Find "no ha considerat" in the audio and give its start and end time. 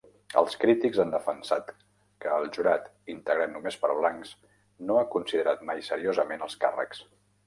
4.89-5.63